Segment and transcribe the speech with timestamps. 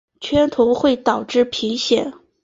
[0.19, 2.11] 缺铜会导致贫血。